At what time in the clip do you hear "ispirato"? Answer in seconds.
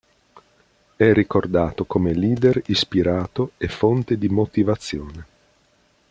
2.65-3.51